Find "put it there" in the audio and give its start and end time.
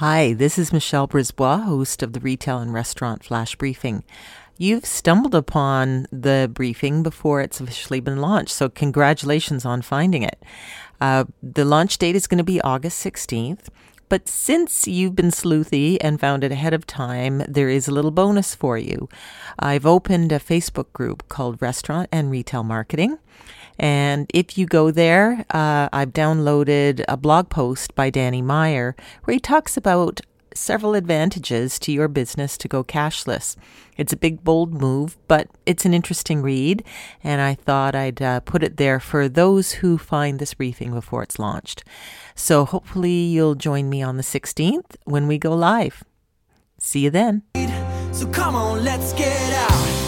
38.40-39.00